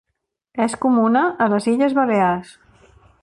És 0.65 0.75
comuna 0.85 1.21
a 1.45 1.49
les 1.53 1.69
Illes 1.73 1.95
Balears. 1.99 2.57